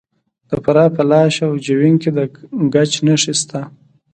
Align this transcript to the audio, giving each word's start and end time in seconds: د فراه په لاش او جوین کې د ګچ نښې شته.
د 0.49 0.51
فراه 0.63 0.89
په 0.97 1.03
لاش 1.11 1.33
او 1.47 1.53
جوین 1.65 1.95
کې 2.01 2.09
د 2.17 2.19
ګچ 2.73 2.91
نښې 3.05 3.33
شته. 3.39 3.61